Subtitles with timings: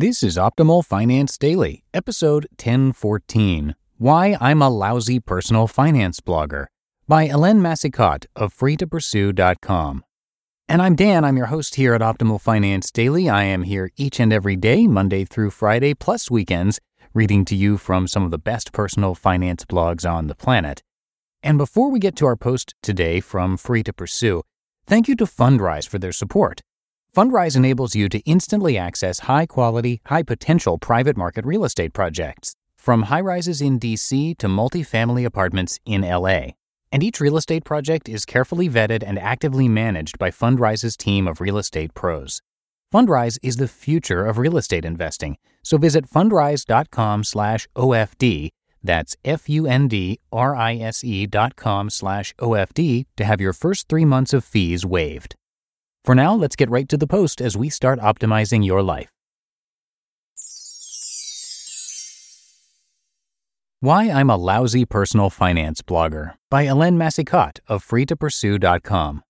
[0.00, 6.66] This is Optimal Finance Daily, episode 1014 Why I'm a Lousy Personal Finance Blogger
[7.08, 10.04] by Helene Massicotte of freetopursue.com.
[10.68, 13.28] And I'm Dan, I'm your host here at Optimal Finance Daily.
[13.28, 16.78] I am here each and every day, Monday through Friday, plus weekends,
[17.12, 20.80] reading to you from some of the best personal finance blogs on the planet.
[21.42, 24.44] And before we get to our post today from Free to Pursue,
[24.86, 26.60] thank you to Fundrise for their support.
[27.18, 32.54] Fundrise enables you to instantly access high quality, high potential private market real estate projects,
[32.76, 36.50] from high rises in DC to multifamily apartments in LA.
[36.92, 41.40] And each real estate project is carefully vetted and actively managed by Fundrise's team of
[41.40, 42.40] real estate pros.
[42.94, 48.50] Fundrise is the future of real estate investing, so visit fundrise.com/ofd.
[48.80, 55.34] That's f-u-n-d-r-i-s-e dot com slash OFD to have your first three months of fees waived.
[56.08, 59.12] For now, let's get right to the post as we start optimizing your life.
[63.80, 69.22] Why I'm a Lousy Personal Finance Blogger by Helene Massicotte of freetopursue.com.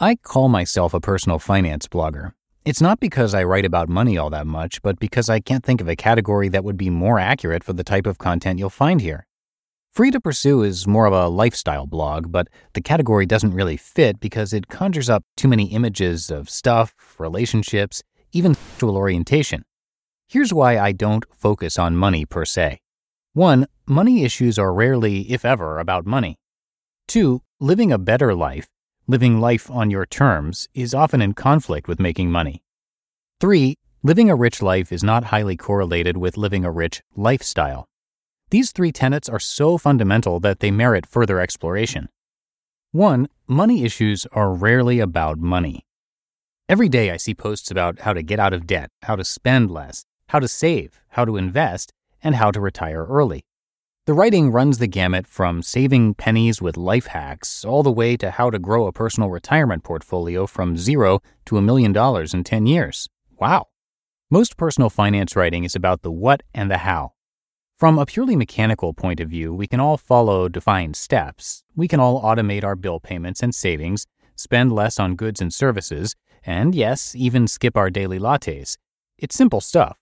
[0.00, 2.32] I call myself a personal finance blogger.
[2.64, 5.80] It's not because I write about money all that much, but because I can't think
[5.80, 9.00] of a category that would be more accurate for the type of content you'll find
[9.00, 9.27] here.
[9.98, 14.20] Free to Pursue is more of a lifestyle blog, but the category doesn't really fit
[14.20, 19.64] because it conjures up too many images of stuff, relationships, even sexual orientation.
[20.28, 22.78] Here's why I don't focus on money per se.
[23.32, 26.38] One, money issues are rarely, if ever, about money.
[27.08, 28.68] Two, living a better life,
[29.08, 32.62] living life on your terms, is often in conflict with making money.
[33.40, 37.88] Three, living a rich life is not highly correlated with living a rich lifestyle.
[38.50, 42.08] These three tenets are so fundamental that they merit further exploration.
[42.92, 43.28] 1.
[43.46, 45.84] Money issues are rarely about money.
[46.66, 49.70] Every day I see posts about how to get out of debt, how to spend
[49.70, 53.44] less, how to save, how to invest, and how to retire early.
[54.06, 58.30] The writing runs the gamut from saving pennies with life hacks all the way to
[58.30, 62.66] how to grow a personal retirement portfolio from zero to a million dollars in 10
[62.66, 63.10] years.
[63.38, 63.66] Wow.
[64.30, 67.12] Most personal finance writing is about the what and the how.
[67.78, 71.62] From a purely mechanical point of view, we can all follow defined steps.
[71.76, 76.16] We can all automate our bill payments and savings, spend less on goods and services,
[76.44, 78.78] and yes, even skip our daily lattes.
[79.16, 79.96] It's simple stuff.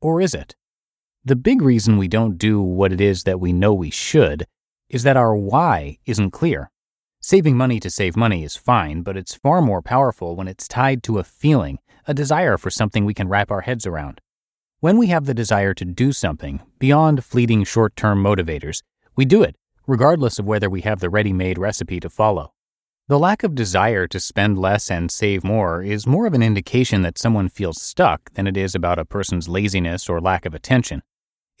[0.00, 0.56] Or is it?
[1.24, 4.44] The big reason we don't do what it is that we know we should
[4.88, 6.72] is that our why isn't clear.
[7.20, 11.04] Saving money to save money is fine, but it's far more powerful when it's tied
[11.04, 14.20] to a feeling, a desire for something we can wrap our heads around.
[14.82, 18.82] When we have the desire to do something beyond fleeting short term motivators,
[19.14, 19.54] we do it,
[19.86, 22.52] regardless of whether we have the ready made recipe to follow.
[23.06, 27.02] The lack of desire to spend less and save more is more of an indication
[27.02, 31.04] that someone feels stuck than it is about a person's laziness or lack of attention.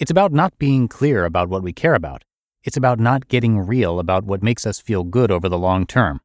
[0.00, 2.24] It's about not being clear about what we care about.
[2.64, 6.22] It's about not getting real about what makes us feel good over the long term.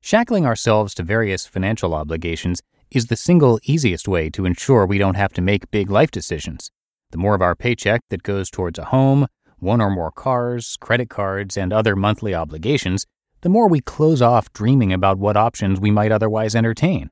[0.00, 5.16] Shackling ourselves to various financial obligations is the single easiest way to ensure we don't
[5.16, 6.70] have to make big life decisions.
[7.10, 9.26] The more of our paycheck that goes towards a home,
[9.58, 13.06] one or more cars, credit cards, and other monthly obligations,
[13.40, 17.10] the more we close off dreaming about what options we might otherwise entertain.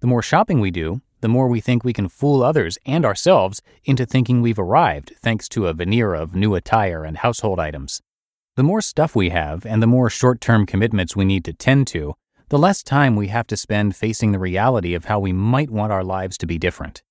[0.00, 3.60] The more shopping we do, the more we think we can fool others and ourselves
[3.84, 8.00] into thinking we've arrived thanks to a veneer of new attire and household items.
[8.56, 11.86] The more stuff we have and the more short term commitments we need to tend
[11.88, 12.14] to,
[12.48, 15.92] the less time we have to spend facing the reality of how we might want
[15.92, 17.02] our lives to be different.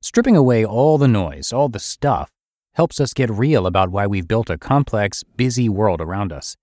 [0.00, 2.30] Stripping away all the noise, all the stuff,
[2.72, 6.56] helps us get real about why we've built a complex, busy world around us.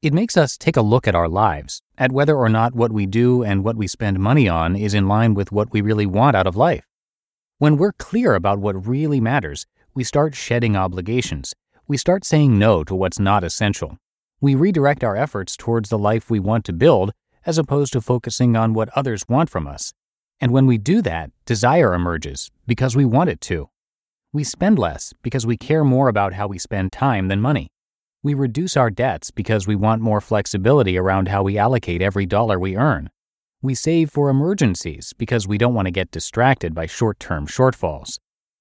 [0.00, 3.06] It makes us take a look at our lives, at whether or not what we
[3.06, 6.36] do and what we spend money on is in line with what we really want
[6.36, 6.84] out of life.
[7.58, 11.54] When we're clear about what really matters, we start shedding obligations.
[11.88, 13.98] We start saying no to what's not essential.
[14.40, 17.12] We redirect our efforts towards the life we want to build
[17.44, 19.92] as opposed to focusing on what others want from us.
[20.40, 23.68] And when we do that, desire emerges because we want it to.
[24.32, 27.68] We spend less because we care more about how we spend time than money.
[28.22, 32.58] We reduce our debts because we want more flexibility around how we allocate every dollar
[32.58, 33.10] we earn.
[33.60, 38.18] We save for emergencies because we don't want to get distracted by short term shortfalls.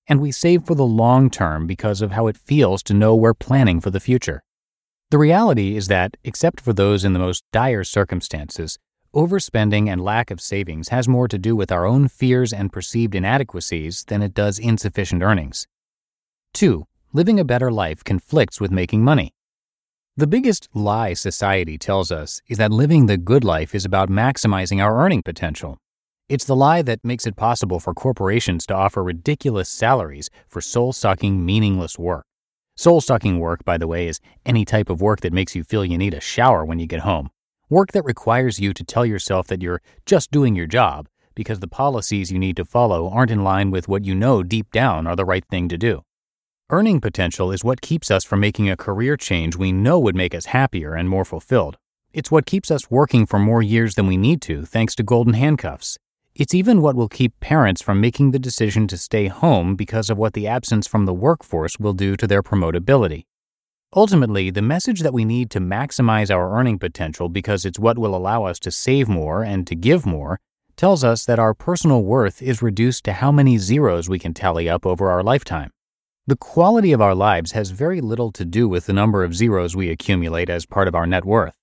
[0.07, 3.33] And we save for the long term because of how it feels to know we're
[3.33, 4.43] planning for the future.
[5.11, 8.79] The reality is that, except for those in the most dire circumstances,
[9.13, 13.13] overspending and lack of savings has more to do with our own fears and perceived
[13.13, 15.67] inadequacies than it does insufficient earnings.
[16.53, 16.85] 2.
[17.11, 19.33] Living a better life conflicts with making money.
[20.15, 24.81] The biggest lie society tells us is that living the good life is about maximizing
[24.81, 25.77] our earning potential.
[26.29, 30.93] It's the lie that makes it possible for corporations to offer ridiculous salaries for soul
[30.93, 32.23] sucking, meaningless work.
[32.75, 35.85] Soul sucking work, by the way, is any type of work that makes you feel
[35.85, 37.29] you need a shower when you get home.
[37.69, 41.67] Work that requires you to tell yourself that you're just doing your job because the
[41.67, 45.15] policies you need to follow aren't in line with what you know deep down are
[45.15, 46.03] the right thing to do.
[46.69, 50.33] Earning potential is what keeps us from making a career change we know would make
[50.33, 51.77] us happier and more fulfilled.
[52.13, 55.33] It's what keeps us working for more years than we need to, thanks to golden
[55.33, 55.97] handcuffs.
[56.33, 60.17] It's even what will keep parents from making the decision to stay home because of
[60.17, 63.25] what the absence from the workforce will do to their promotability.
[63.93, 68.15] Ultimately, the message that we need to maximize our earning potential because it's what will
[68.15, 70.39] allow us to save more and to give more
[70.77, 74.69] tells us that our personal worth is reduced to how many zeros we can tally
[74.69, 75.71] up over our lifetime.
[76.27, 79.75] The quality of our lives has very little to do with the number of zeros
[79.75, 81.53] we accumulate as part of our net worth.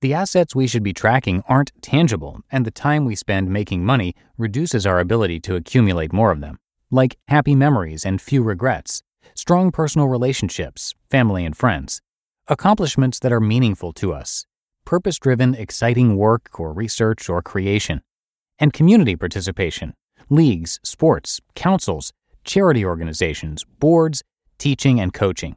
[0.00, 4.14] The assets we should be tracking aren't tangible, and the time we spend making money
[4.36, 9.02] reduces our ability to accumulate more of them, like happy memories and few regrets,
[9.34, 12.00] strong personal relationships, family and friends,
[12.46, 14.46] accomplishments that are meaningful to us,
[14.84, 18.00] purpose driven, exciting work or research or creation,
[18.60, 19.94] and community participation,
[20.30, 22.12] leagues, sports, councils,
[22.44, 24.22] charity organizations, boards,
[24.58, 25.56] teaching, and coaching.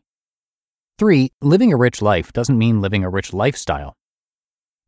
[0.98, 1.30] 3.
[1.44, 3.96] Living a rich life doesn't mean living a rich lifestyle.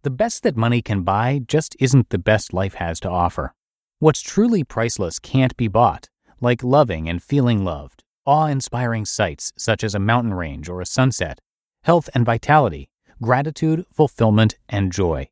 [0.03, 3.53] The best that money can buy just isn't the best life has to offer.
[3.99, 6.09] What's truly priceless can't be bought,
[6.41, 10.85] like loving and feeling loved, awe inspiring sights such as a mountain range or a
[10.85, 11.39] sunset,
[11.83, 12.89] health and vitality,
[13.21, 15.29] gratitude, fulfillment, and joy.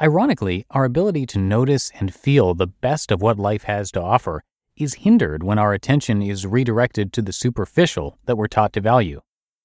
[0.00, 4.44] Ironically, our ability to notice and feel the best of what life has to offer
[4.76, 9.20] is hindered when our attention is redirected to the superficial that we're taught to value.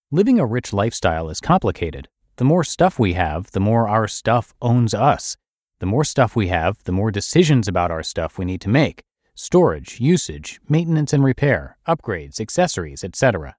[0.10, 4.54] Living a rich lifestyle is complicated, the more stuff we have, the more our stuff
[4.62, 5.38] owns us.
[5.80, 9.04] The more stuff we have, the more decisions about our stuff we need to make
[9.38, 13.58] storage, usage, maintenance and repair, upgrades, accessories, etc.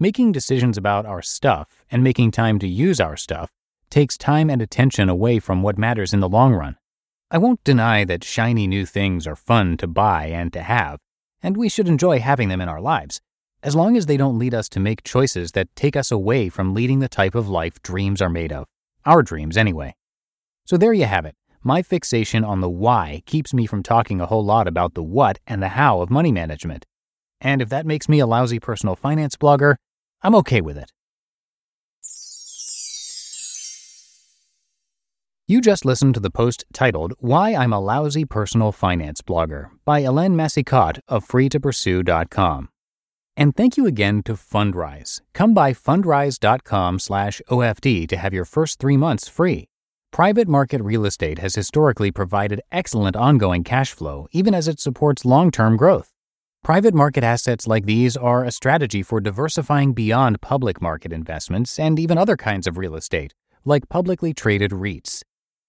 [0.00, 3.52] Making decisions about our stuff and making time to use our stuff
[3.90, 6.76] takes time and attention away from what matters in the long run.
[7.30, 10.98] I won't deny that shiny new things are fun to buy and to have,
[11.40, 13.20] and we should enjoy having them in our lives
[13.64, 16.74] as long as they don't lead us to make choices that take us away from
[16.74, 18.66] leading the type of life dreams are made of.
[19.06, 19.96] Our dreams, anyway.
[20.66, 21.34] So there you have it.
[21.62, 25.40] My fixation on the why keeps me from talking a whole lot about the what
[25.46, 26.84] and the how of money management.
[27.40, 29.76] And if that makes me a lousy personal finance blogger,
[30.22, 30.92] I'm okay with it.
[35.46, 40.02] You just listened to the post titled Why I'm a Lousy Personal Finance Blogger by
[40.02, 42.70] Hélène Massicotte of freetopursue.com.
[43.36, 45.20] And thank you again to Fundrise.
[45.32, 49.68] Come by fundrise.com slash OFD to have your first three months free.
[50.12, 55.24] Private market real estate has historically provided excellent ongoing cash flow, even as it supports
[55.24, 56.12] long term growth.
[56.62, 61.98] Private market assets like these are a strategy for diversifying beyond public market investments and
[61.98, 63.34] even other kinds of real estate,
[63.64, 65.22] like publicly traded REITs.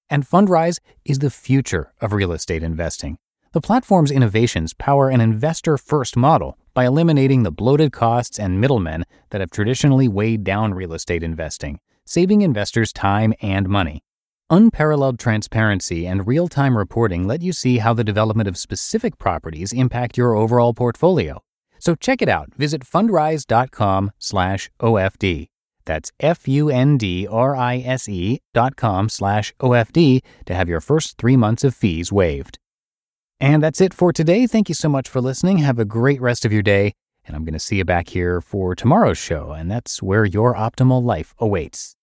[0.08, 3.18] And Fundrise is the future of real estate investing.
[3.54, 9.06] The platform's innovations power an investor first model by eliminating the bloated costs and middlemen
[9.32, 14.04] that have traditionally weighed down real estate investing, saving investors time and money.
[14.52, 19.74] Unparalleled transparency and real time reporting let you see how the development of specific properties
[19.74, 21.42] impact your overall portfolio.
[21.80, 22.54] So check it out.
[22.54, 25.48] Visit fundrise.com slash OFD.
[25.86, 30.68] That's F U N D R I S E dot com slash OFD to have
[30.68, 32.60] your first three months of fees waived.
[33.40, 34.48] And that's it for today.
[34.48, 35.60] Thank you so much for listening.
[35.60, 36.94] Have a great rest of your day.
[37.28, 40.54] And I'm going to see you back here for tomorrow's show, and that's where your
[40.56, 41.94] optimal life awaits.